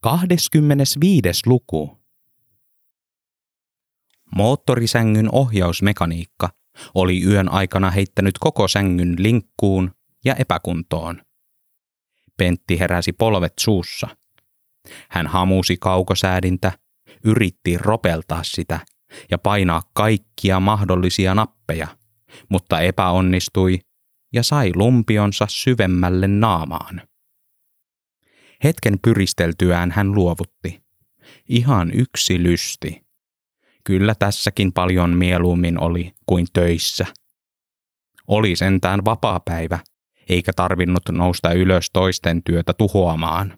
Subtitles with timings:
[0.00, 1.42] 25.
[1.46, 1.98] luku.
[4.36, 6.48] Moottorisängyn ohjausmekaniikka
[6.94, 9.90] oli yön aikana heittänyt koko sängyn linkkuun
[10.24, 11.22] ja epäkuntoon.
[12.36, 14.08] Pentti heräsi polvet suussa.
[15.10, 16.72] Hän hamusi kaukosäädintä,
[17.24, 18.80] yritti ropeltaa sitä
[19.30, 21.88] ja painaa kaikkia mahdollisia nappeja,
[22.48, 23.78] mutta epäonnistui
[24.32, 27.07] ja sai lumpionsa syvemmälle naamaan.
[28.64, 30.82] Hetken pyristeltyään hän luovutti.
[31.48, 33.06] Ihan yksi lysti.
[33.84, 37.06] Kyllä tässäkin paljon mieluummin oli kuin töissä.
[38.26, 39.78] Oli sentään vapaapäivä,
[40.28, 43.54] eikä tarvinnut nousta ylös toisten työtä tuhoamaan.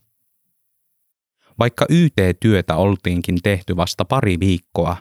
[1.59, 4.97] Vaikka YT-työtä oltiinkin tehty vasta pari viikkoa,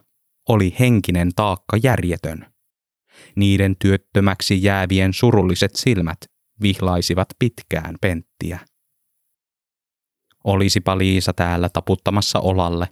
[0.50, 2.46] oli henkinen taakka järjetön.
[3.36, 6.18] Niiden työttömäksi jäävien surulliset silmät
[6.62, 8.60] vihlaisivat pitkään penttiä.
[10.44, 12.88] Olisipa Liisa täällä taputtamassa olalle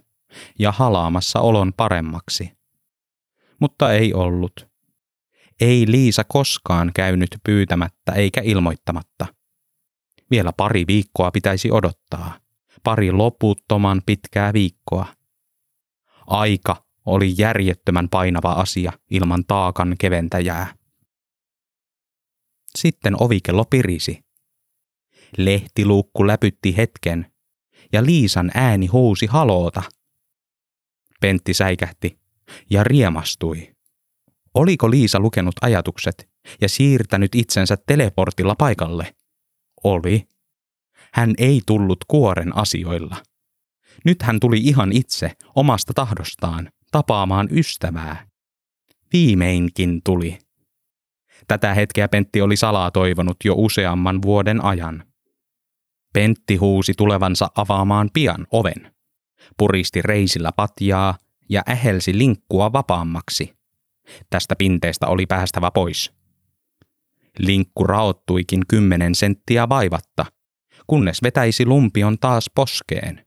[0.58, 2.52] ja halaamassa olon paremmaksi.
[3.60, 4.68] Mutta ei ollut.
[5.60, 9.26] Ei Liisa koskaan käynyt pyytämättä eikä ilmoittamatta.
[10.30, 12.38] Vielä pari viikkoa pitäisi odottaa.
[12.84, 15.06] Pari loputtoman pitkää viikkoa.
[16.26, 20.74] Aika oli järjettömän painava asia ilman taakan keventäjää.
[22.76, 24.24] Sitten ovikello pirisi.
[25.36, 27.32] Lehtiluukku läpytti hetken
[27.92, 29.82] ja Liisan ääni huusi haloota.
[31.20, 32.18] Pentti säikähti
[32.70, 33.74] ja riemastui.
[34.54, 36.28] Oliko Liisa lukenut ajatukset
[36.60, 39.14] ja siirtänyt itsensä teleportilla paikalle?
[39.84, 40.28] Oli.
[41.12, 43.16] Hän ei tullut kuoren asioilla.
[44.04, 48.26] Nyt hän tuli ihan itse, omasta tahdostaan, tapaamaan ystävää.
[49.12, 50.38] Viimeinkin tuli.
[51.48, 55.07] Tätä hetkeä Pentti oli salaa toivonut jo useamman vuoden ajan.
[56.12, 58.92] Pentti huusi tulevansa avaamaan pian oven.
[59.58, 63.54] Puristi reisillä patjaa ja ähelsi linkkua vapaammaksi.
[64.30, 66.12] Tästä pinteestä oli päästävä pois.
[67.38, 70.26] Linkku raottuikin kymmenen senttiä vaivatta,
[70.86, 73.26] kunnes vetäisi lumpion taas poskeen.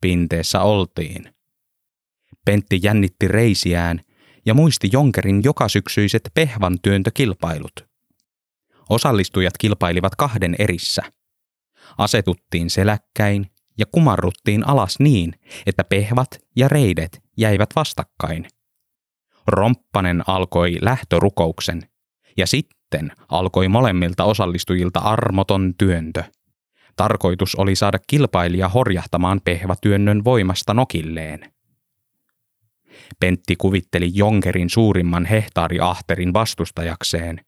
[0.00, 1.34] Pinteessä oltiin.
[2.44, 4.00] Pentti jännitti reisiään
[4.46, 7.88] ja muisti Jonkerin jokasyksyiset pehvan työntökilpailut.
[8.90, 11.02] Osallistujat kilpailivat kahden erissä–
[11.98, 15.34] Asetuttiin seläkkäin ja kumarruttiin alas niin,
[15.66, 18.46] että pehvat ja reidet jäivät vastakkain.
[19.46, 21.82] Romppanen alkoi lähtörukouksen
[22.36, 26.24] ja sitten alkoi molemmilta osallistujilta armoton työntö.
[26.96, 31.52] Tarkoitus oli saada kilpailija horjahtamaan pehvatyönnön voimasta nokilleen.
[33.20, 37.40] Pentti kuvitteli Jonkerin suurimman hehtaariahterin vastustajakseen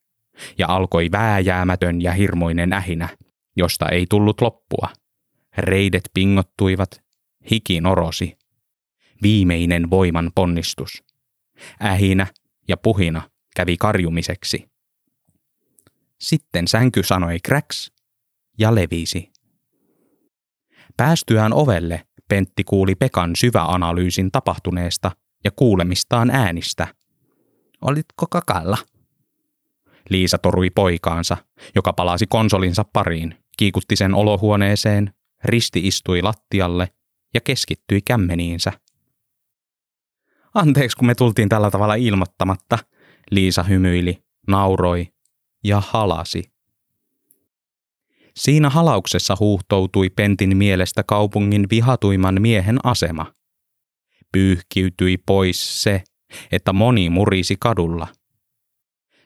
[0.58, 3.08] ja alkoi vääjäämätön ja hirmoinen ähinä–
[3.56, 4.88] josta ei tullut loppua.
[5.58, 7.02] Reidet pingottuivat,
[7.50, 8.38] hiki norosi.
[9.22, 11.04] Viimeinen voiman ponnistus.
[11.84, 12.26] Ähinä
[12.68, 14.70] ja puhina kävi karjumiseksi.
[16.20, 17.92] Sitten sänky sanoi kräks
[18.58, 19.32] ja levisi.
[20.96, 25.10] Päästyään ovelle Pentti kuuli Pekan syväanalyysin tapahtuneesta
[25.44, 26.94] ja kuulemistaan äänistä.
[27.80, 28.78] Olitko kakalla?
[30.08, 31.36] Liisa torui poikaansa,
[31.74, 36.88] joka palasi konsolinsa pariin, kiikutti sen olohuoneeseen, risti istui lattialle
[37.34, 38.72] ja keskittyi kämmeniinsä.
[40.54, 42.78] Anteeksi, kun me tultiin tällä tavalla ilmoittamatta,
[43.30, 45.08] Liisa hymyili, nauroi
[45.64, 46.52] ja halasi.
[48.36, 53.26] Siinä halauksessa huuhtoutui Pentin mielestä kaupungin vihatuimman miehen asema.
[54.32, 56.02] Pyyhkiytyi pois se,
[56.52, 58.08] että moni murisi kadulla–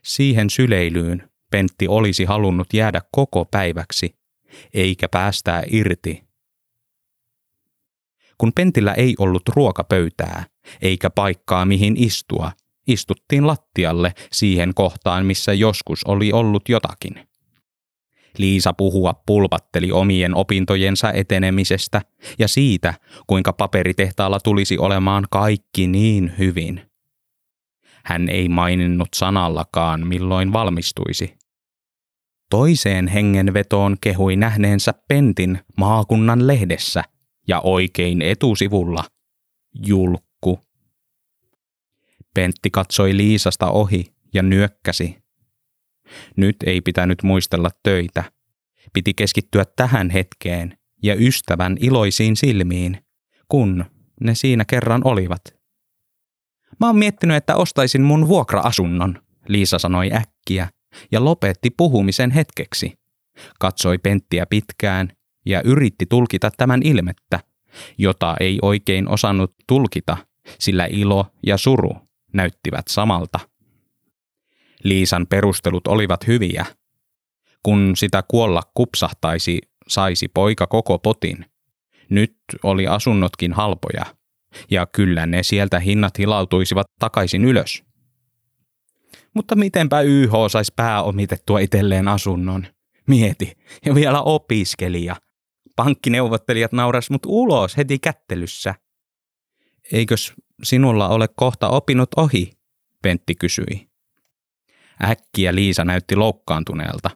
[0.04, 4.16] Siihen syleilyyn Pentti olisi halunnut jäädä koko päiväksi,
[4.74, 6.24] eikä päästää irti.
[8.38, 10.44] Kun Pentillä ei ollut ruokapöytää,
[10.82, 12.52] eikä paikkaa mihin istua,
[12.86, 17.28] istuttiin lattialle siihen kohtaan, missä joskus oli ollut jotakin.
[18.38, 22.02] Liisa puhua pulpatteli omien opintojensa etenemisestä
[22.38, 22.94] ja siitä,
[23.26, 26.80] kuinka paperitehtaalla tulisi olemaan kaikki niin hyvin–
[28.04, 31.34] hän ei maininnut sanallakaan, milloin valmistuisi.
[32.50, 37.04] Toiseen hengenvetoon kehui nähneensä Pentin maakunnan lehdessä
[37.48, 39.04] ja oikein etusivulla.
[39.86, 40.60] Julkku.
[42.34, 44.04] Pentti katsoi Liisasta ohi
[44.34, 45.18] ja nyökkäsi.
[46.36, 48.24] Nyt ei pitänyt muistella töitä.
[48.92, 53.04] Piti keskittyä tähän hetkeen ja ystävän iloisiin silmiin,
[53.48, 53.84] kun
[54.20, 55.63] ne siinä kerran olivat.
[56.84, 60.68] Mä oon miettinyt, että ostaisin mun vuokra-asunnon, Liisa sanoi äkkiä
[61.12, 62.92] ja lopetti puhumisen hetkeksi.
[63.60, 65.12] Katsoi Penttiä pitkään
[65.46, 67.40] ja yritti tulkita tämän ilmettä,
[67.98, 70.16] jota ei oikein osannut tulkita,
[70.58, 71.96] sillä ilo ja suru
[72.32, 73.40] näyttivät samalta.
[74.82, 76.66] Liisan perustelut olivat hyviä.
[77.62, 79.58] Kun sitä kuolla kupsahtaisi,
[79.88, 81.46] saisi poika koko potin.
[82.10, 84.06] Nyt oli asunnotkin halpoja,
[84.70, 87.84] ja kyllä ne sieltä hinnat hilautuisivat takaisin ylös.
[89.34, 92.66] Mutta mitenpä YH saisi pääomitettua itselleen asunnon?
[93.08, 93.52] Mieti,
[93.86, 95.16] ja vielä opiskelija.
[95.76, 98.74] Pankkineuvottelijat nauras mut ulos heti kättelyssä.
[99.92, 102.52] Eikös sinulla ole kohta opinnot ohi?
[103.02, 103.88] Pentti kysyi.
[105.04, 107.10] Äkkiä Liisa näytti loukkaantuneelta.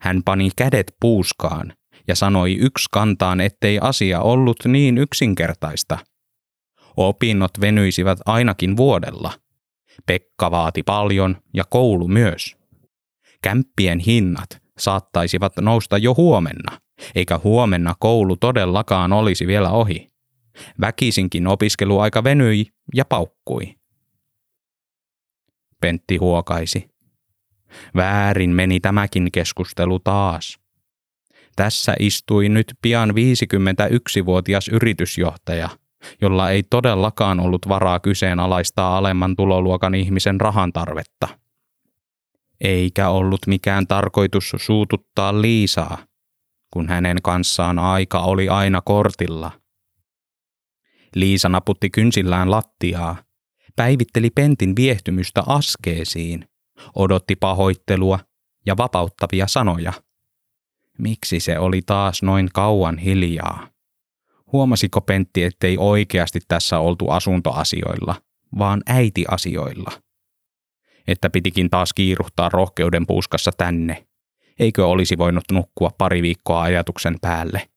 [0.00, 1.72] Hän pani kädet puuskaan
[2.08, 5.98] ja sanoi yksi kantaan, ettei asia ollut niin yksinkertaista.
[6.98, 9.32] Opinnot venyisivät ainakin vuodella.
[10.06, 12.56] Pekka vaati paljon ja koulu myös.
[13.42, 16.80] Kämppien hinnat saattaisivat nousta jo huomenna,
[17.14, 20.08] eikä huomenna koulu todellakaan olisi vielä ohi.
[20.80, 23.74] Väkisinkin opiskeluaika venyi ja paukkui.
[25.80, 26.90] Pentti huokaisi.
[27.96, 30.58] Väärin meni tämäkin keskustelu taas.
[31.56, 35.68] Tässä istui nyt pian 51-vuotias yritysjohtaja,
[36.20, 41.28] jolla ei todellakaan ollut varaa kyseenalaistaa alemman tuloluokan ihmisen rahan tarvetta.
[42.60, 45.98] Eikä ollut mikään tarkoitus suututtaa Liisaa,
[46.70, 49.50] kun hänen kanssaan aika oli aina kortilla.
[51.14, 53.16] Liisa naputti kynsillään lattiaa,
[53.76, 56.48] päivitteli Pentin viehtymystä askeesiin,
[56.94, 58.18] odotti pahoittelua
[58.66, 59.92] ja vapauttavia sanoja.
[60.98, 63.77] Miksi se oli taas noin kauan hiljaa?
[64.52, 68.14] Huomasiko Pentti, ettei oikeasti tässä oltu asuntoasioilla,
[68.58, 69.92] vaan äitiasioilla?
[71.08, 74.06] Että pitikin taas kiiruhtaa rohkeuden puuskassa tänne.
[74.58, 77.68] Eikö olisi voinut nukkua pari viikkoa ajatuksen päälle?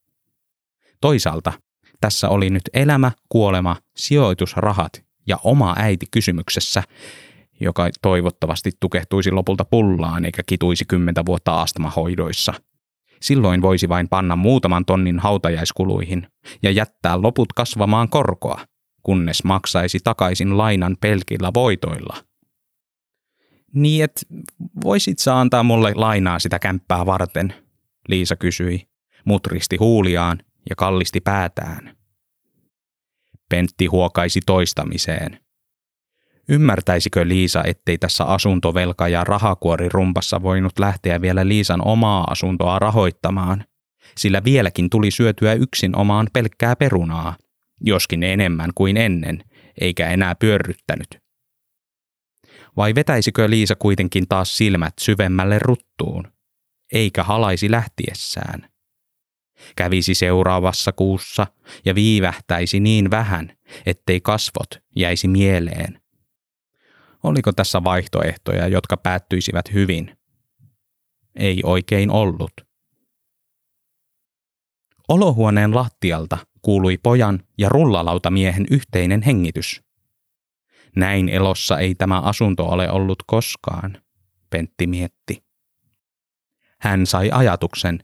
[1.02, 1.54] Toisaalta
[2.02, 6.84] tässä oli nyt elämä, kuolema, sijoitusrahat ja oma äiti kysymyksessä,
[7.60, 12.54] joka toivottavasti tukehtuisi lopulta pullaan eikä kituisi kymmentä vuotta astmahoidoissa–
[13.22, 16.28] Silloin voisi vain panna muutaman tonnin hautajaiskuluihin
[16.64, 18.66] ja jättää loput kasvamaan korkoa,
[19.04, 22.18] kunnes maksaisi takaisin lainan pelkillä voitoilla.
[23.74, 24.26] Niin, et
[24.84, 27.54] voisit sä antaa mulle lainaa sitä kämppää varten,
[28.08, 28.88] Liisa kysyi,
[29.26, 30.40] mutristi huuliaan
[30.70, 31.98] ja kallisti päätään.
[33.50, 35.40] Pentti huokaisi toistamiseen.
[36.52, 43.66] Ymmärtäisikö Liisa, ettei tässä asuntovelka- ja rahakuorirumpassa voinut lähteä vielä Liisan omaa asuntoa rahoittamaan,
[44.18, 47.36] sillä vieläkin tuli syötyä yksin omaan pelkkää perunaa,
[47.82, 49.44] joskin enemmän kuin ennen,
[49.82, 51.20] eikä enää pyörryttänyt.
[52.78, 56.32] Vai vetäisikö Liisa kuitenkin taas silmät syvemmälle ruttuun,
[56.94, 58.70] eikä halaisi lähtiessään?
[59.76, 61.48] Kävisi seuraavassa kuussa
[61.86, 63.52] ja viivähtäisi niin vähän,
[63.86, 66.01] ettei kasvot jäisi mieleen
[67.24, 70.18] Oliko tässä vaihtoehtoja, jotka päättyisivät hyvin?
[71.36, 72.52] Ei oikein ollut.
[75.08, 79.82] Olohuoneen lattialta kuului pojan ja rullalautamiehen yhteinen hengitys.
[80.96, 83.98] Näin elossa ei tämä asunto ole ollut koskaan,
[84.50, 85.44] Pentti mietti.
[86.80, 88.00] Hän sai ajatuksen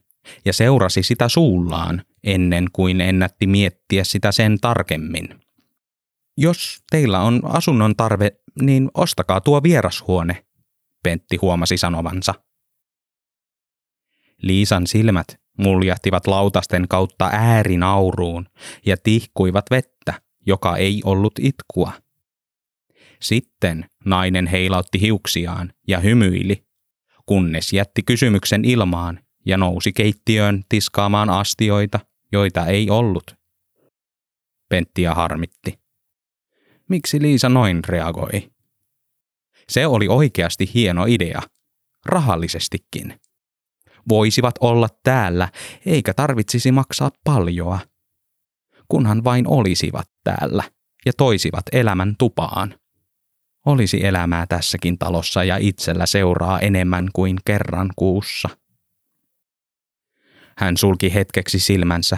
[0.45, 5.46] ja seurasi sitä suullaan ennen kuin ennätti miettiä sitä sen tarkemmin.
[6.37, 10.45] Jos teillä on asunnon tarve, niin ostakaa tuo vierashuone,
[11.03, 12.33] Pentti huomasi sanovansa.
[14.41, 15.27] Liisan silmät
[15.57, 18.45] muljahtivat lautasten kautta äärinauruun
[18.85, 21.91] ja tihkuivat vettä, joka ei ollut itkua.
[23.21, 26.65] Sitten nainen heilautti hiuksiaan ja hymyili,
[27.25, 31.99] kunnes jätti kysymyksen ilmaan ja nousi keittiöön tiskaamaan astioita,
[32.31, 33.35] joita ei ollut.
[34.69, 35.86] Penttiä harmitti.
[36.89, 38.51] Miksi Liisa noin reagoi?
[39.69, 41.41] Se oli oikeasti hieno idea,
[42.05, 43.19] rahallisestikin.
[44.09, 45.49] Voisivat olla täällä,
[45.85, 47.79] eikä tarvitsisi maksaa paljoa.
[48.87, 50.63] Kunhan vain olisivat täällä
[51.05, 52.79] ja toisivat elämän tupaan.
[53.65, 58.49] Olisi elämää tässäkin talossa ja itsellä seuraa enemmän kuin kerran kuussa.
[60.57, 62.17] Hän sulki hetkeksi silmänsä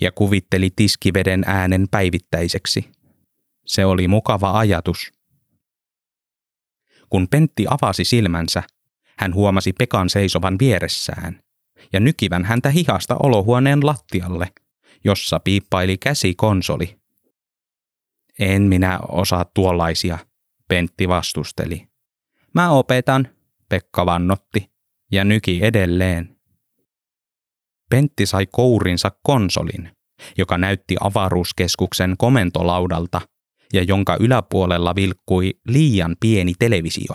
[0.00, 2.84] ja kuvitteli tiskiveden äänen päivittäiseksi–
[3.70, 5.12] se oli mukava ajatus.
[7.08, 8.62] Kun Pentti avasi silmänsä,
[9.18, 11.40] hän huomasi Pekan seisovan vieressään
[11.92, 14.52] ja nykivän häntä hihasta olohuoneen lattialle,
[15.04, 17.00] jossa piippaili käsikonsoli.
[18.38, 20.18] En minä osaa tuollaisia,
[20.68, 21.88] Pentti vastusteli.
[22.54, 23.28] Mä opetan,
[23.68, 24.70] Pekka vannotti
[25.12, 26.36] ja nyki edelleen.
[27.90, 29.90] Pentti sai kourinsa konsolin,
[30.38, 33.20] joka näytti avaruuskeskuksen komentolaudalta
[33.72, 37.14] ja jonka yläpuolella vilkkui liian pieni televisio.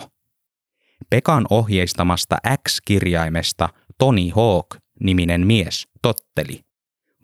[1.10, 2.36] Pekan ohjeistamasta
[2.68, 6.60] X-kirjaimesta Tony Hawk niminen mies totteli.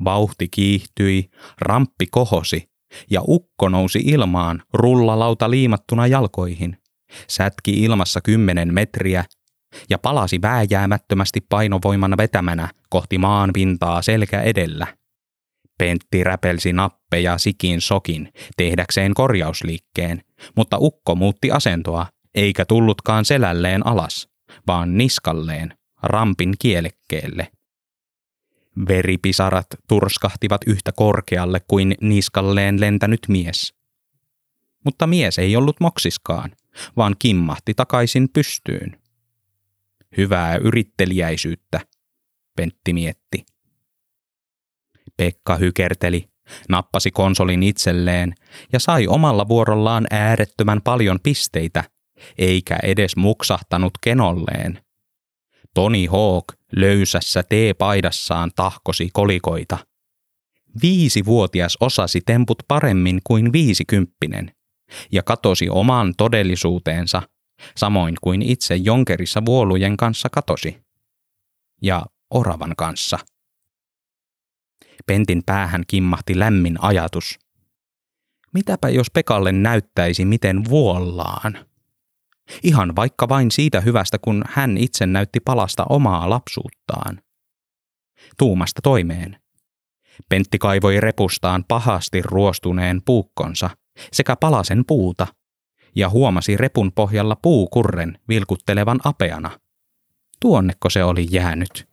[0.04, 2.70] Vauhti kiihtyi, ramppi kohosi
[3.10, 6.76] ja ukko nousi ilmaan rullalauta liimattuna jalkoihin.
[7.28, 9.24] Sätki ilmassa kymmenen metriä
[9.90, 14.86] ja palasi vääjäämättömästi painovoiman vetämänä kohti maan pintaa selkä edellä.
[15.82, 20.22] Pentti räpelsi nappeja sikin sokin tehdäkseen korjausliikkeen,
[20.56, 24.28] mutta ukko muutti asentoa, eikä tullutkaan selälleen alas,
[24.66, 27.52] vaan niskalleen, rampin kielekkeelle.
[28.88, 33.74] Veripisarat turskahtivat yhtä korkealle kuin niskalleen lentänyt mies.
[34.84, 36.52] Mutta mies ei ollut moksiskaan,
[36.96, 39.00] vaan kimmahti takaisin pystyyn.
[40.16, 41.80] Hyvää yrittelijäisyyttä,
[42.56, 43.44] Pentti mietti.
[45.16, 46.28] Pekka hykerteli,
[46.68, 48.34] nappasi konsolin itselleen
[48.72, 51.84] ja sai omalla vuorollaan äärettömän paljon pisteitä,
[52.38, 54.78] eikä edes muksahtanut kenolleen.
[55.74, 56.44] Tony Hawk
[56.76, 59.78] löysässä T-paidassaan tahkosi kolikoita.
[60.82, 64.52] Viisivuotias osasi temput paremmin kuin viisikymppinen
[65.12, 67.22] ja katosi omaan todellisuuteensa,
[67.76, 70.82] samoin kuin itse Jonkerissa vuolujen kanssa katosi.
[71.82, 73.18] Ja oravan kanssa.
[75.06, 77.38] Pentin päähän kimmahti lämmin ajatus.
[78.54, 81.66] Mitäpä jos Pekalle näyttäisi, miten vuollaan?
[82.62, 87.22] Ihan vaikka vain siitä hyvästä, kun hän itse näytti palasta omaa lapsuuttaan.
[88.38, 89.38] Tuumasta toimeen.
[90.28, 93.70] Pentti kaivoi repustaan pahasti ruostuneen puukkonsa
[94.12, 95.26] sekä palasen puuta
[95.96, 99.60] ja huomasi repun pohjalla puukurren vilkuttelevan apeana.
[100.40, 101.88] Tuonnekko se oli jäänyt?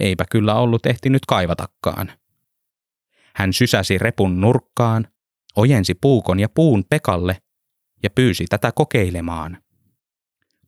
[0.00, 2.12] Eipä kyllä ollut ehtinyt kaivatakaan.
[3.38, 5.08] Hän sysäsi repun nurkkaan,
[5.56, 7.36] ojensi puukon ja puun Pekalle
[8.02, 9.58] ja pyysi tätä kokeilemaan.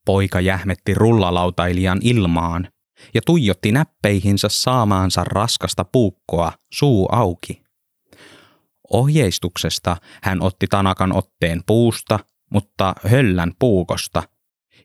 [0.05, 2.69] Poika jähmetti rullalautailijan ilmaan
[3.15, 7.63] ja tuijotti näppeihinsä saamaansa raskasta puukkoa suu auki.
[8.93, 12.19] Ohjeistuksesta hän otti Tanakan otteen puusta,
[12.51, 14.23] mutta höllän puukosta,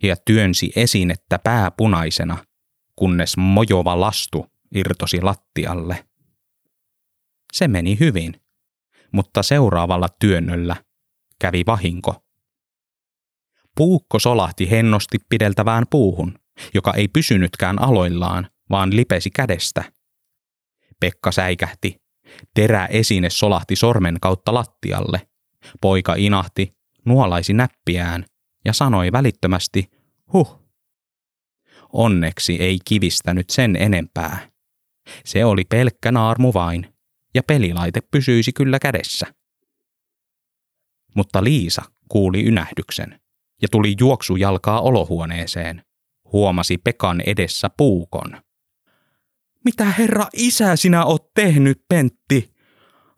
[0.04, 2.38] ja työnsi esinettä pääpunaisena,
[2.96, 6.06] kunnes mojova lastu irtosi lattialle.
[7.56, 8.42] Se meni hyvin,
[9.12, 10.76] mutta seuraavalla työnnöllä
[11.40, 12.16] kävi vahinko.
[13.78, 16.40] Puukko solahti hennosti pideltävään puuhun,
[16.74, 19.84] joka ei pysynytkään aloillaan, vaan lipesi kädestä.
[21.00, 22.02] Pekka säikähti.
[22.54, 25.28] Terä esine solahti sormen kautta lattialle.
[25.82, 28.26] Poika inahti, nuolaisi näppiään
[28.66, 29.92] ja sanoi välittömästi,
[30.34, 30.60] huh.
[31.94, 34.50] Onneksi ei kivistänyt sen enempää.
[35.26, 36.95] Se oli pelkkä naarmu vain,
[37.36, 39.25] ja pelilaite pysyisi kyllä kädessä.
[41.15, 43.20] Mutta Liisa kuuli ynähdyksen
[43.62, 45.84] ja tuli juoksujalkaa olohuoneeseen.
[46.34, 48.42] Huomasi Pekan edessä puukon.
[49.65, 52.54] Mitä herra isä sinä oot tehnyt, Pentti?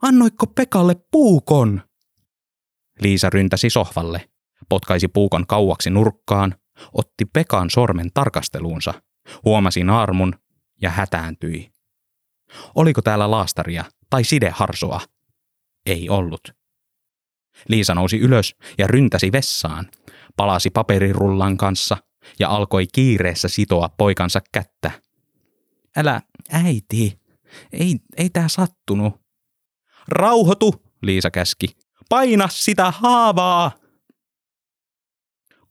[0.02, 1.82] Annoikko Pekalle puukon?
[3.00, 4.28] Liisa ryntäsi sohvalle,
[4.68, 6.54] potkaisi puukon kauaksi nurkkaan,
[6.92, 8.94] otti Pekan sormen tarkasteluunsa,
[9.44, 10.34] huomasi naarmun
[10.82, 11.72] ja hätääntyi.
[12.74, 15.00] Oliko täällä laastaria tai sideharsoa?
[15.86, 16.40] Ei ollut.
[17.68, 19.90] Liisa nousi ylös ja ryntäsi vessaan,
[20.36, 21.96] palasi paperirullan kanssa
[22.38, 24.90] ja alkoi kiireessä sitoa poikansa kättä.
[25.96, 27.20] Älä, äiti,
[27.72, 29.14] ei, ei tää sattunut.
[30.08, 31.66] Rauhoitu, Liisa käski.
[32.08, 33.72] Paina sitä haavaa!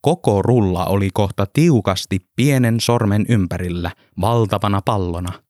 [0.02, 3.92] Koko rulla oli kohta tiukasti pienen sormen ympärillä
[4.22, 5.47] valtavana pallona.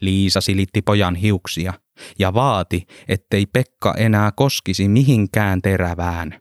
[0.00, 1.72] Liisa silitti pojan hiuksia
[2.18, 6.40] ja vaati, ettei Pekka enää koskisi mihinkään terävään.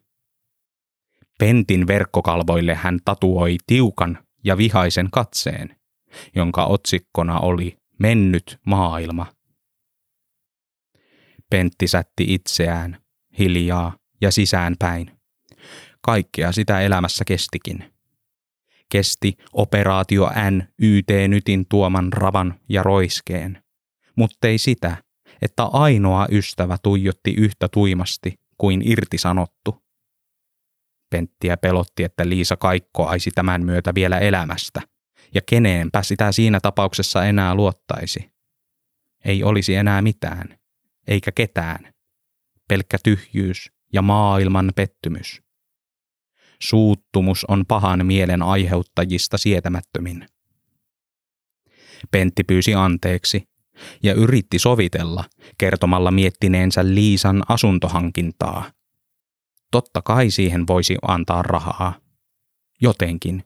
[1.39, 5.75] Pentin verkkokalvoille hän tatuoi tiukan ja vihaisen katseen,
[6.35, 9.25] jonka otsikkona oli Mennyt maailma.
[11.49, 13.01] Pentti sätti itseään,
[13.39, 15.11] hiljaa ja sisäänpäin.
[16.01, 17.96] Kaikkea sitä elämässä kestikin.
[18.91, 23.63] Kesti operaatio N YT-nytin tuoman ravan ja roiskeen,
[24.15, 24.97] muttei sitä,
[25.41, 29.83] että ainoa ystävä tuijotti yhtä tuimasti kuin irtisanottu.
[31.09, 34.81] Penttiä pelotti, että Liisa kaikkoaisi tämän myötä vielä elämästä,
[35.33, 38.31] ja keneenpä sitä siinä tapauksessa enää luottaisi.
[39.25, 40.59] Ei olisi enää mitään,
[41.07, 41.93] eikä ketään.
[42.67, 45.46] Pelkkä tyhjyys ja maailman pettymys.
[46.61, 50.27] Suuttumus on pahan mielen aiheuttajista sietämättömin.
[52.11, 53.47] Pentti pyysi anteeksi,
[54.03, 55.23] ja yritti sovitella
[55.57, 58.71] kertomalla miettineensä Liisan asuntohankintaa.
[59.71, 61.93] Totta kai siihen voisi antaa rahaa.
[62.81, 63.43] Jotenkin.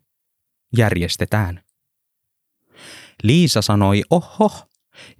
[0.78, 1.64] Järjestetään.
[3.24, 4.52] Liisa sanoi oho,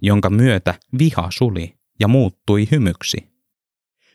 [0.00, 3.32] jonka myötä viha suli ja muuttui hymyksi.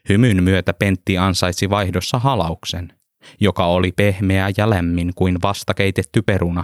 [0.09, 2.96] Hymyn myötä Pentti ansaitsi vaihdossa halauksen,
[3.39, 6.63] joka oli pehmeä ja lämmin kuin vastakeitetty peruna,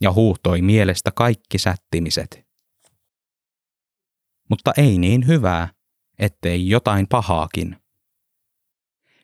[0.00, 2.46] ja huuhtoi mielestä kaikki sättimiset.
[4.50, 5.68] Mutta ei niin hyvää,
[6.18, 7.76] ettei jotain pahaakin.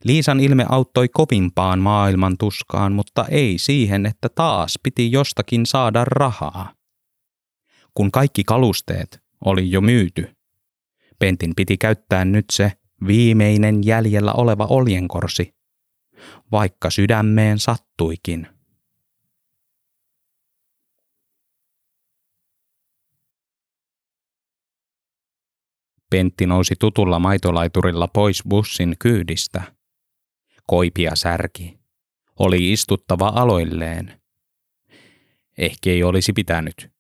[0.05, 6.75] Liisan ilme auttoi kovimpaan maailman tuskaan, mutta ei siihen, että taas piti jostakin saada rahaa.
[7.95, 10.35] Kun kaikki kalusteet oli jo myyty,
[11.19, 12.73] Pentin piti käyttää nyt se
[13.07, 15.55] viimeinen jäljellä oleva oljenkorsi,
[16.53, 18.47] vaikka sydämeen sattuikin.
[26.11, 29.63] Pentti nousi tutulla maitolaiturilla pois bussin kyydistä.
[30.67, 31.79] Koipia särki.
[32.39, 34.21] Oli istuttava aloilleen.
[35.59, 36.91] Ehkä ei olisi pitänyt.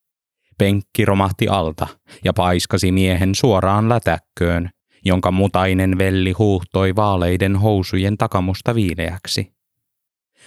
[0.58, 1.86] Penkki romahti alta
[2.24, 4.70] ja paiskasi miehen suoraan lätäkköön,
[5.04, 9.54] jonka mutainen velli huuhtoi vaaleiden housujen takamusta viileäksi.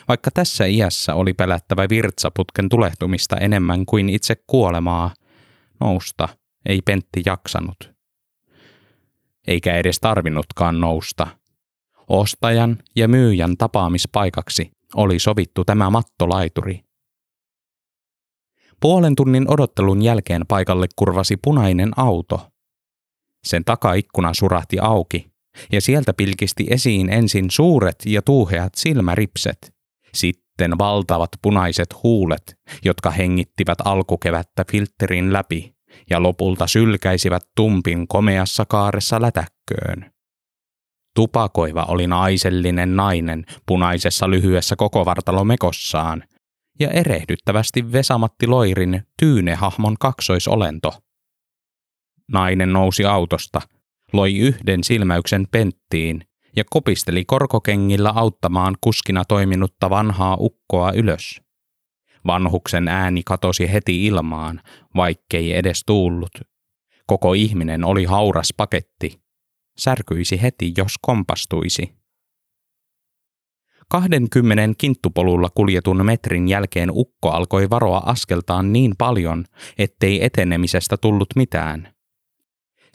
[0.07, 5.13] Vaikka tässä iässä oli pelättävä virtsaputken tulehtumista enemmän kuin itse kuolemaa,
[5.79, 6.29] nousta
[6.65, 7.93] ei Pentti jaksanut.
[9.47, 11.27] Eikä edes tarvinnutkaan nousta.
[12.07, 16.81] Ostajan ja myyjän tapaamispaikaksi oli sovittu tämä mattolaituri.
[18.81, 22.47] Puolen tunnin odottelun jälkeen paikalle kurvasi punainen auto.
[23.43, 25.27] Sen takaikkuna surahti auki,
[25.71, 29.73] ja sieltä pilkisti esiin ensin suuret ja tuuheat silmäripset,
[30.13, 35.75] sitten valtavat punaiset huulet, jotka hengittivät alkukevättä filterin läpi
[36.09, 40.11] ja lopulta sylkäisivät tumpin komeassa kaaressa lätäkköön.
[41.15, 45.05] Tupakoiva oli naisellinen nainen punaisessa lyhyessä koko
[45.43, 46.23] mekossaan
[46.79, 50.93] ja erehdyttävästi Vesamatti Loirin tyynehahmon kaksoisolento.
[52.31, 53.61] Nainen nousi autosta,
[54.13, 56.21] loi yhden silmäyksen penttiin
[56.55, 61.41] ja kopisteli korkokengillä auttamaan kuskina toiminutta vanhaa ukkoa ylös.
[62.27, 64.61] Vanhuksen ääni katosi heti ilmaan,
[64.95, 66.31] vaikkei edes tuullut.
[67.07, 69.21] Koko ihminen oli hauras paketti.
[69.77, 71.97] Särkyisi heti, jos kompastuisi.
[73.89, 79.45] 20 kinttupolulla kuljetun metrin jälkeen ukko alkoi varoa askeltaan niin paljon,
[79.77, 81.96] ettei etenemisestä tullut mitään.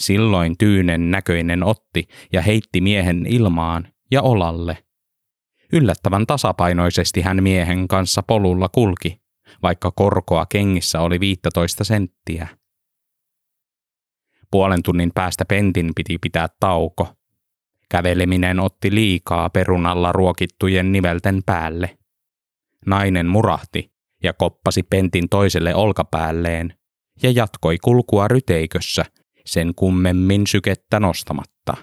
[0.03, 4.79] Silloin tyynen näköinen otti ja heitti miehen ilmaan ja olalle.
[5.73, 9.23] Yllättävän tasapainoisesti hän miehen kanssa polulla kulki,
[9.62, 12.49] vaikka korkoa kengissä oli 15 senttiä.
[14.51, 17.09] Puolen tunnin päästä Pentin piti pitää tauko–
[17.93, 21.99] Käveleminen otti liikaa perunalla ruokittujen nivelten päälle.
[22.87, 26.75] Nainen murahti ja koppasi pentin toiselle olkapäälleen
[27.23, 29.05] ja jatkoi kulkua ryteikössä
[29.47, 31.77] sen kummemmin sykettä nostamatta.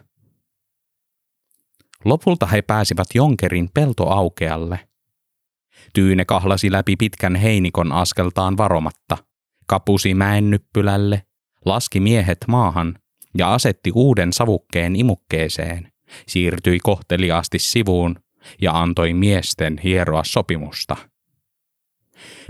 [2.05, 4.79] Lopulta he pääsivät Jonkerin peltoaukealle.
[5.93, 9.17] Tyyne kahlasi läpi pitkän heinikon askeltaan varomatta,
[9.67, 11.23] kapusi mäen nyppylälle,
[11.65, 12.99] laski miehet maahan
[13.37, 15.91] ja asetti uuden savukkeen imukkeeseen
[16.27, 18.15] siirtyi kohteliaasti sivuun
[18.61, 20.97] ja antoi miesten hieroa sopimusta.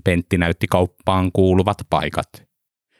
[0.03, 2.29] Pentti näytti kauppaan kuuluvat paikat.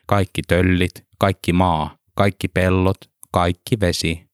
[0.08, 2.98] Kaikki töllit, kaikki maa, kaikki pellot,
[3.32, 4.30] kaikki vesi.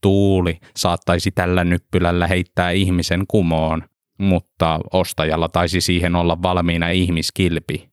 [0.00, 3.82] Tuuli saattaisi tällä nyppylällä heittää ihmisen kumoon,
[4.18, 7.90] mutta ostajalla taisi siihen olla valmiina ihmiskilpi.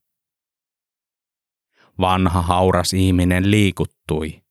[2.00, 4.42] Vanha hauras ihminen liikuttui,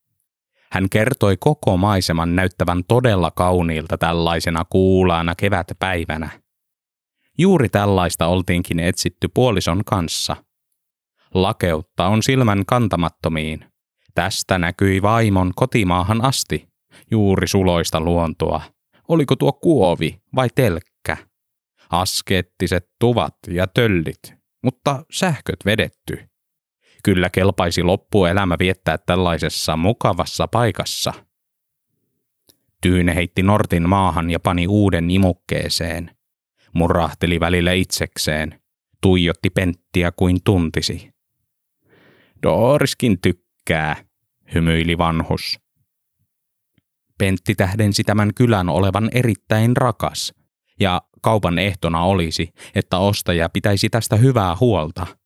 [0.73, 6.31] hän kertoi koko maiseman näyttävän todella kauniilta tällaisena kuulaana kevätpäivänä.
[7.39, 10.37] Juuri tällaista oltiinkin etsitty puolison kanssa.
[11.35, 13.74] Lakeutta on silmän kantamattomiin.
[14.15, 16.69] Tästä näkyi vaimon kotimaahan asti,
[17.11, 18.63] juuri suloista luontoa.
[19.09, 21.17] Oliko tuo kuovi vai telkkä?
[21.91, 26.19] Askeettiset tuvat ja töllit, mutta sähköt vedetty.
[27.05, 31.13] Kyllä kelpaisi loppuelämä viettää tällaisessa mukavassa paikassa.
[32.83, 36.11] Tyyne heitti Nortin maahan ja pani uuden imukkeeseen.
[36.73, 38.61] Murrahteli välillä itsekseen.
[39.01, 41.11] Tuijotti penttiä kuin tuntisi.
[42.43, 43.44] Dooriskin tykkää,
[44.55, 45.61] hymyili vanhus.
[47.19, 50.35] Pentti tähdensi tämän kylän olevan erittäin rakas,
[50.81, 55.07] ja kaupan ehtona olisi, että ostaja pitäisi tästä hyvää huolta–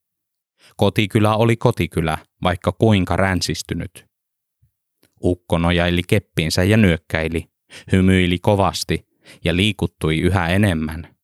[0.77, 4.07] Kotikylä oli kotikylä, vaikka kuinka ränsistynyt.
[5.25, 7.51] Ukko nojaili keppinsä ja nyökkäili,
[7.93, 9.07] hymyili kovasti
[9.45, 11.17] ja liikuttui yhä enemmän.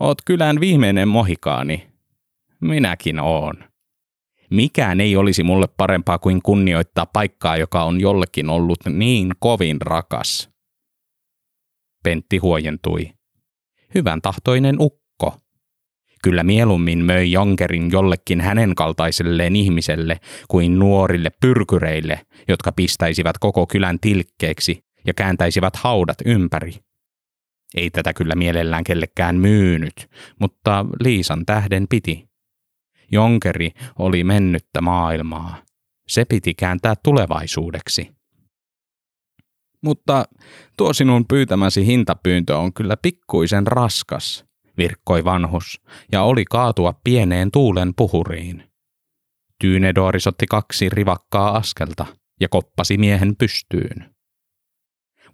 [0.00, 1.90] Oot kylän viimeinen mohikaani.
[2.60, 3.71] Minäkin oon.
[4.52, 10.50] Mikään ei olisi mulle parempaa kuin kunnioittaa paikkaa, joka on jollekin ollut niin kovin rakas.
[12.04, 13.10] Pentti huojentui.
[13.94, 15.36] Hyvän tahtoinen ukko.
[16.22, 24.00] Kyllä mieluummin möi jonkerin jollekin hänen kaltaiselleen ihmiselle kuin nuorille pyrkyreille, jotka pistäisivät koko kylän
[24.00, 26.74] tilkkeeksi ja kääntäisivät haudat ympäri.
[27.74, 30.10] Ei tätä kyllä mielellään kellekään myynyt,
[30.40, 32.31] mutta Liisan tähden piti.
[33.12, 35.62] Jonkeri oli mennyttä maailmaa.
[36.08, 38.10] Se piti kääntää tulevaisuudeksi.
[39.82, 40.24] Mutta
[40.76, 44.44] tuo sinun pyytämäsi hintapyyntö on kyllä pikkuisen raskas,
[44.78, 45.80] virkkoi vanhus,
[46.12, 48.64] ja oli kaatua pieneen tuulen puhuriin.
[49.60, 52.06] Tyynedooris otti kaksi rivakkaa askelta
[52.40, 54.11] ja koppasi miehen pystyyn.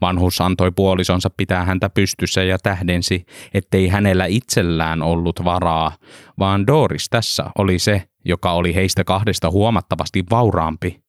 [0.00, 5.96] Vanhus antoi puolisonsa pitää häntä pystyssä ja tähdensi, ettei hänellä itsellään ollut varaa,
[6.38, 11.00] vaan Doris tässä oli se, joka oli heistä kahdesta huomattavasti vauraampi.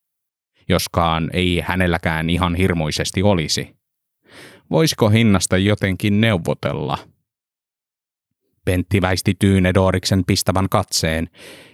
[0.69, 3.75] Joskaan ei hänelläkään ihan hirmuisesti olisi.
[4.71, 6.97] Voisiko hinnasta jotenkin neuvotella?
[8.65, 11.29] Pentti väisti Tyynedoriksen pistävän katseen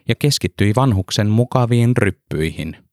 [0.10, 2.78] ja keskittyi vanhuksen mukaviin ryppyihin–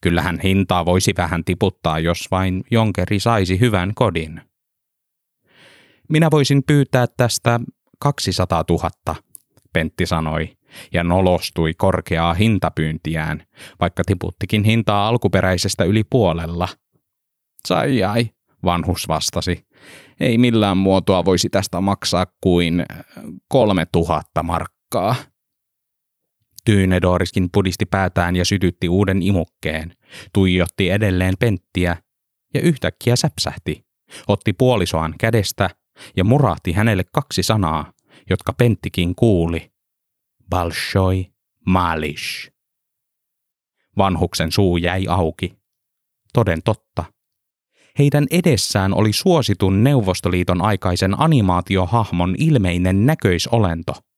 [0.00, 4.40] Kyllähän hintaa voisi vähän tiputtaa, jos vain jonkeri saisi hyvän kodin.
[6.08, 7.60] Minä voisin pyytää tästä
[7.98, 9.16] 200 000,
[9.72, 10.56] Pentti sanoi,
[10.92, 13.42] ja nolostui korkeaa hintapyyntiään,
[13.80, 16.68] vaikka tiputtikin hintaa alkuperäisestä yli puolella.
[17.66, 18.30] Sai ai,
[18.64, 19.66] vanhus vastasi.
[20.20, 22.84] Ei millään muotoa voisi tästä maksaa kuin
[23.48, 25.14] kolme tuhatta markkaa.
[26.64, 29.96] Tyynedoriskin pudisti päätään ja sytytti uuden imukkeen,
[30.32, 31.96] tuijotti edelleen penttiä
[32.54, 33.84] ja yhtäkkiä säpsähti,
[34.28, 35.70] otti puolisoan kädestä
[36.16, 37.92] ja murahti hänelle kaksi sanaa,
[38.30, 39.72] jotka penttikin kuuli.
[40.50, 41.26] Balshoi
[41.66, 42.50] Malish.
[43.96, 45.52] Vanhuksen suu jäi auki.
[46.32, 47.04] Toden totta.
[47.98, 53.92] Heidän edessään oli suositun Neuvostoliiton aikaisen animaatiohahmon ilmeinen näköisolento–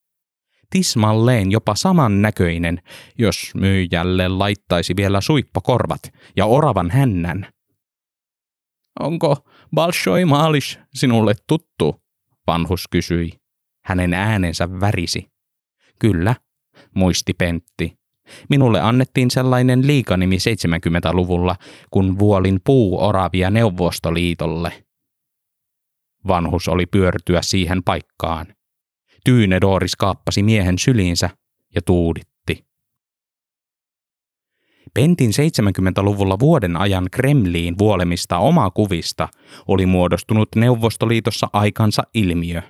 [0.72, 2.82] tismalleen jopa saman näköinen,
[3.18, 6.02] jos myyjälle laittaisi vielä suippokorvat
[6.36, 7.46] ja oravan hännän.
[9.00, 9.36] Onko
[9.74, 12.02] Balshoi Maalish sinulle tuttu?
[12.46, 13.32] Vanhus kysyi.
[13.84, 15.26] Hänen äänensä värisi.
[15.98, 16.34] Kyllä,
[16.94, 17.98] muisti Pentti.
[18.50, 21.56] Minulle annettiin sellainen liikanimi 70-luvulla,
[21.90, 24.84] kun vuolin puuoravia Neuvostoliitolle.
[26.28, 28.46] Vanhus oli pyörtyä siihen paikkaan.
[29.24, 31.30] Tyynedoris kaappasi miehen syliinsä
[31.74, 32.32] ja tuuditti.
[34.94, 39.28] Pentin 70-luvulla vuoden ajan Kremliin vuolemista omakuvista
[39.68, 42.62] oli muodostunut Neuvostoliitossa aikansa ilmiö.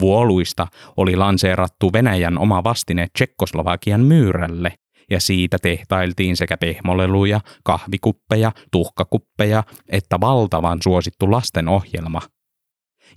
[0.00, 4.74] Vuoluista oli lanseerattu Venäjän oma vastine Tsekkoslovakian myyrälle,
[5.10, 12.20] ja siitä tehtailtiin sekä pehmoleluja, kahvikuppeja, tuhkakuppeja että valtavan suosittu lastenohjelma–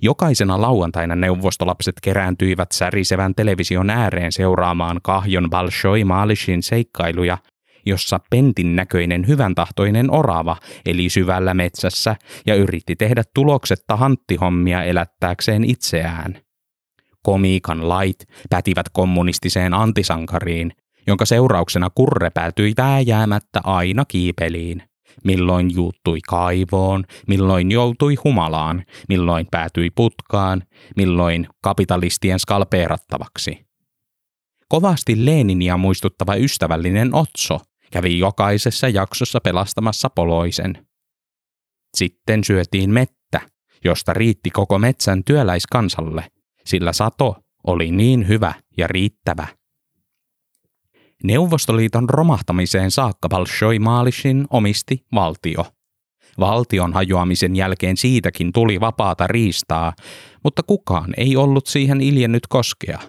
[0.01, 7.37] Jokaisena lauantaina neuvostolapset kerääntyivät särisevän television ääreen seuraamaan kahjon Balshoi Maalishin seikkailuja,
[7.85, 15.63] jossa pentin näköinen hyvän tahtoinen orava eli syvällä metsässä ja yritti tehdä tuloksetta hanttihommia elättääkseen
[15.63, 16.37] itseään.
[17.23, 20.71] Komiikan lait pätivät kommunistiseen antisankariin,
[21.07, 24.90] jonka seurauksena kurre päätyi vääjäämättä aina kiipeliin
[25.23, 30.63] milloin juuttui kaivoon, milloin joutui humalaan, milloin päätyi putkaan,
[30.95, 33.65] milloin kapitalistien skalpeerattavaksi.
[34.67, 37.59] Kovasti Leninia muistuttava ystävällinen Otso
[37.91, 40.87] kävi jokaisessa jaksossa pelastamassa poloisen.
[41.97, 43.41] Sitten syötiin mettä,
[43.83, 46.31] josta riitti koko metsän työläiskansalle,
[46.65, 47.35] sillä sato
[47.67, 49.47] oli niin hyvä ja riittävä–
[51.23, 55.65] Neuvostoliiton romahtamiseen saakka Bolshoi Maalishin omisti valtio.
[56.39, 59.93] Valtion hajoamisen jälkeen siitäkin tuli vapaata riistaa,
[60.43, 62.99] mutta kukaan ei ollut siihen iljennyt koskea.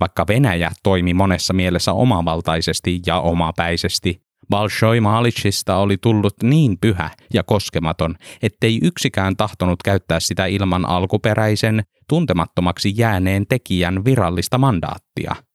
[0.00, 7.42] Vaikka Venäjä toimi monessa mielessä omavaltaisesti ja omapäisesti, Bolshoi Maalishista oli tullut niin pyhä ja
[7.42, 15.36] koskematon, ettei yksikään tahtonut käyttää sitä ilman alkuperäisen, tuntemattomaksi jääneen tekijän virallista mandaattia–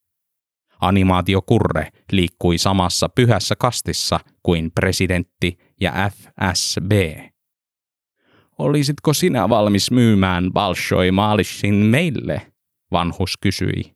[0.82, 6.92] Animaatiokurre liikkui samassa pyhässä kastissa kuin presidentti ja FSB.
[8.58, 12.52] Olisitko sinä valmis myymään Balshoi Maalishin meille?
[12.92, 13.96] Vanhus kysyi.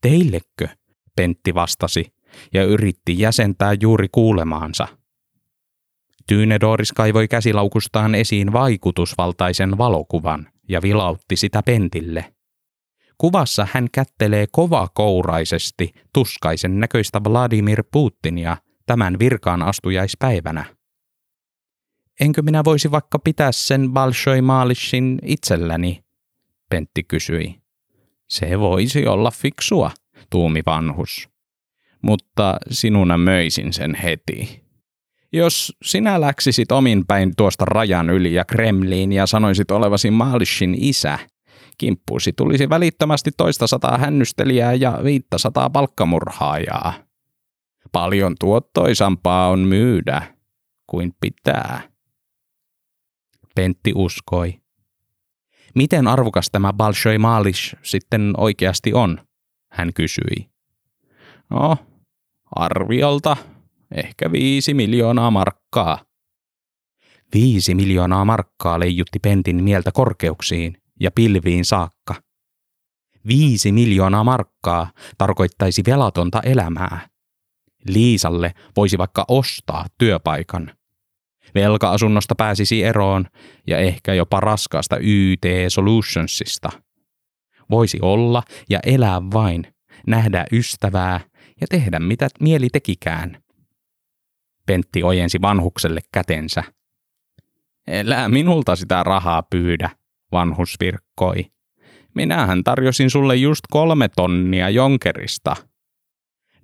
[0.00, 0.68] Teillekö?
[1.16, 2.12] Pentti vastasi
[2.54, 4.88] ja yritti jäsentää juuri kuulemaansa.
[6.26, 12.37] Tyynedoris kaivoi käsilaukustaan esiin vaikutusvaltaisen valokuvan ja vilautti sitä Pentille.
[13.18, 20.64] Kuvassa hän kättelee kovakouraisesti tuskaisen näköistä Vladimir Putinia tämän virkaan astujaispäivänä.
[22.20, 26.04] Enkö minä voisi vaikka pitää sen Balshoi Maalishin itselläni?
[26.70, 27.60] Pentti kysyi.
[28.28, 29.90] Se voisi olla fiksua,
[30.30, 31.28] tuumi vanhus.
[32.02, 34.62] Mutta sinuna möisin sen heti.
[35.32, 41.18] Jos sinä läksisit omin päin tuosta rajan yli ja Kremliin ja sanoisit olevasi Maalishin isä,
[41.78, 46.92] kimppuusi tulisi välittömästi toista sataa hännystelijää ja viittä sataa palkkamurhaajaa.
[47.92, 50.34] Paljon tuottoisampaa on myydä
[50.86, 51.80] kuin pitää.
[53.54, 54.60] Pentti uskoi.
[55.74, 59.20] Miten arvokas tämä Balshoi Malish sitten oikeasti on?
[59.72, 60.50] Hän kysyi.
[61.50, 61.76] No,
[62.56, 63.36] arviolta
[63.94, 65.98] ehkä viisi miljoonaa markkaa.
[67.34, 72.14] Viisi miljoonaa markkaa leijutti Pentin mieltä korkeuksiin ja pilviin saakka.
[73.26, 77.08] Viisi miljoonaa markkaa tarkoittaisi velatonta elämää.
[77.88, 80.72] Liisalle voisi vaikka ostaa työpaikan.
[81.54, 83.26] Velka-asunnosta pääsisi eroon
[83.66, 86.70] ja ehkä jopa raskaasta YT Solutionsista.
[87.70, 89.74] Voisi olla ja elää vain,
[90.06, 91.20] nähdä ystävää
[91.60, 93.42] ja tehdä mitä mieli tekikään.
[94.66, 96.62] Pentti ojensi vanhukselle kätensä.
[97.86, 99.90] Elää minulta sitä rahaa pyydä,
[100.32, 101.44] vanhus virkkoi.
[102.14, 105.56] Minähän tarjosin sulle just kolme tonnia jonkerista.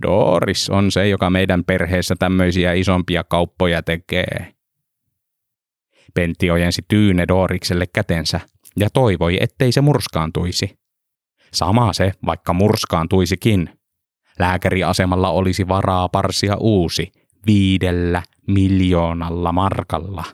[0.03, 4.55] Doris on se, joka meidän perheessä tämmöisiä isompia kauppoja tekee.
[6.15, 8.41] Pentti ojensi Tyyne Dorikselle kätensä
[8.81, 10.79] ja toivoi, ettei se murskaantuisi.
[11.53, 13.71] Sama se, vaikka murskaantuisikin.
[14.39, 17.13] Lääkäriasemalla olisi varaa parsia uusi
[17.47, 20.25] viidellä miljoonalla markalla.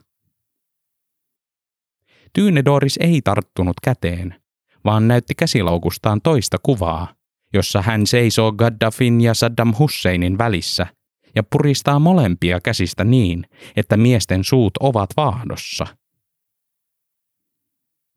[2.33, 4.41] Tyynedoris ei tarttunut käteen,
[4.85, 7.15] vaan näytti käsilaukustaan toista kuvaa,
[7.53, 10.87] jossa hän seisoo Gaddafin ja Saddam Husseinin välissä
[11.35, 15.87] ja puristaa molempia käsistä niin, että miesten suut ovat vaahdossa.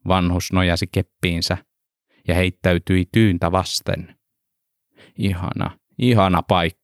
[0.09, 1.57] Vanhus nojasi keppiinsä
[2.29, 4.17] ja heittäytyi tyyntä vasten.
[5.19, 6.84] Ihana, ihana paikka.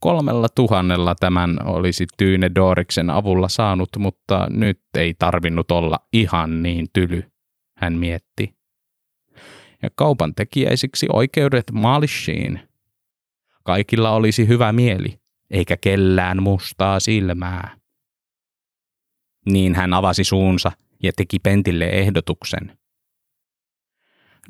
[0.00, 6.86] Kolmella tuhannella tämän olisi Tyyne Doriksen avulla saanut, mutta nyt ei tarvinnut olla ihan niin
[6.92, 7.22] tyly,
[7.76, 8.56] hän mietti.
[9.82, 12.60] Ja kaupan tekijäisiksi oikeudet Maalishiin.
[13.64, 17.76] Kaikilla olisi hyvä mieli, eikä kellään mustaa silmää.
[19.46, 22.78] Niin hän avasi suunsa ja teki Pentille ehdotuksen.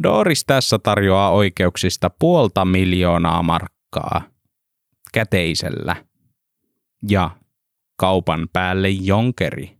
[0.03, 4.23] Doris tässä tarjoaa oikeuksista puolta miljoonaa markkaa–
[5.13, 5.97] käteisellä
[7.09, 7.31] ja
[7.97, 9.79] kaupan päälle jonkeri.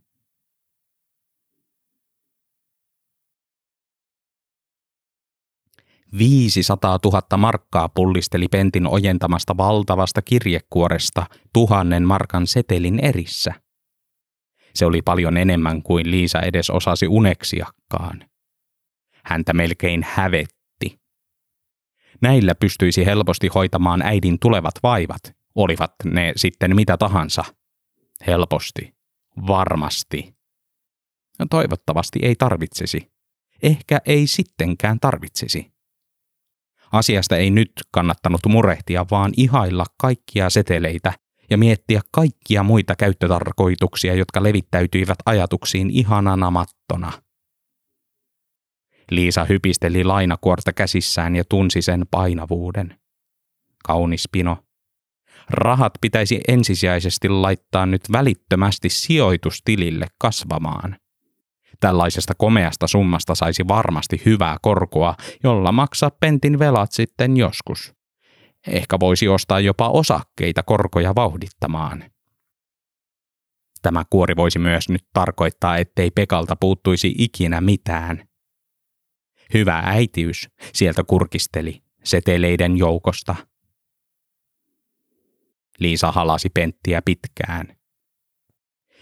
[6.17, 13.53] Viisisataa tuhatta markkaa pullisteli Pentin ojentamasta valtavasta kirjekuoresta tuhannen markan setelin erissä.
[14.75, 18.29] Se oli paljon enemmän kuin Liisa edes osasi uneksiakkaan.
[19.23, 20.58] Häntä melkein hävetti
[22.21, 25.21] Näillä pystyisi helposti hoitamaan äidin tulevat vaivat,
[25.55, 27.43] olivat ne sitten mitä tahansa.
[28.27, 28.95] Helposti.
[29.47, 30.35] Varmasti.
[31.39, 33.11] No, toivottavasti ei tarvitsisi.
[33.63, 35.71] Ehkä ei sittenkään tarvitsisi.
[36.91, 41.13] Asiasta ei nyt kannattanut murehtia, vaan ihailla kaikkia seteleitä
[41.49, 47.11] ja miettiä kaikkia muita käyttötarkoituksia, jotka levittäytyivät ajatuksiin ihanana mattona–
[49.11, 52.99] Liisa hypisteli lainakuorta käsissään ja tunsi sen painavuuden.
[53.83, 54.57] Kaunis pino.
[55.49, 60.97] Rahat pitäisi ensisijaisesti laittaa nyt välittömästi sijoitustilille kasvamaan.
[61.79, 67.93] Tällaisesta komeasta summasta saisi varmasti hyvää korkoa, jolla maksaa pentin velat sitten joskus.
[68.67, 72.03] Ehkä voisi ostaa jopa osakkeita korkoja vauhdittamaan.
[73.81, 78.28] Tämä kuori voisi myös nyt tarkoittaa, ettei Pekalta puuttuisi ikinä mitään.
[79.53, 83.35] Hyvä äitiys, sieltä kurkisteli, seteleiden joukosta.
[85.79, 87.77] Liisa halasi Penttiä pitkään.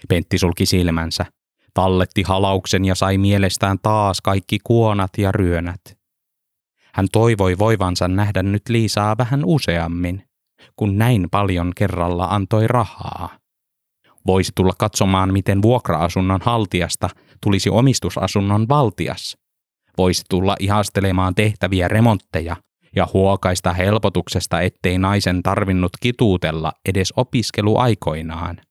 [0.10, 1.26] Pentti sulki silmänsä,
[1.74, 5.82] talletti halauksen ja sai mielestään taas kaikki kuonat ja ryönät.
[6.94, 10.24] Hän toivoi voivansa nähdä nyt Liisaa vähän useammin,
[10.76, 13.40] kun näin paljon kerralla antoi rahaa.
[14.28, 17.10] Voisi tulla katsomaan, miten vuokra-asunnon haltijasta
[17.42, 19.38] tulisi omistusasunnon valtias–
[19.98, 22.56] voisi tulla ihastelemaan tehtäviä remontteja
[22.96, 28.62] ja huokaista helpotuksesta, ettei naisen tarvinnut kituutella edes opiskeluaikoinaan.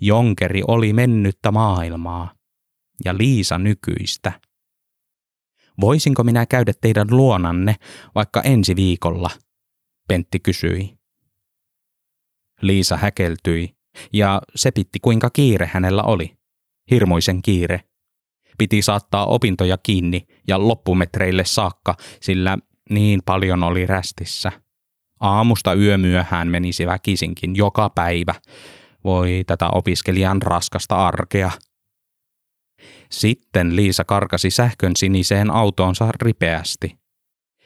[0.00, 2.34] Jonkeri oli mennyttä maailmaa
[3.04, 4.40] ja Liisa nykyistä.
[5.80, 7.76] Voisinko minä käydä teidän luonanne
[8.14, 9.30] vaikka ensi viikolla?
[10.08, 10.96] Pentti kysyi.
[12.62, 13.76] Liisa häkeltyi
[14.12, 16.36] ja sepitti kuinka kiire hänellä oli.
[16.90, 17.80] Hirmuisen kiire.
[18.58, 22.58] Piti saattaa opintoja kiinni ja loppumetreille saakka, sillä
[22.90, 24.52] niin paljon oli rästissä.
[25.20, 28.34] Aamusta yömyöhään menisi väkisinkin joka päivä.
[29.04, 31.50] Voi tätä opiskelijan raskasta arkea.
[33.10, 36.98] Sitten Liisa karkasi sähkön siniseen autoonsa ripeästi.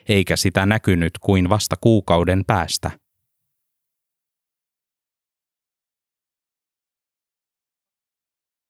[0.08, 2.90] Eikä sitä näkynyt kuin vasta kuukauden päästä–